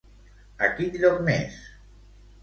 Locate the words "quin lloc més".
0.79-1.59